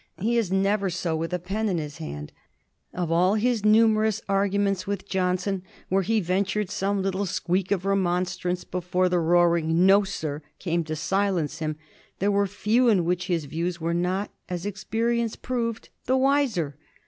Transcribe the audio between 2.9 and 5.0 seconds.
Of all his numerous arguments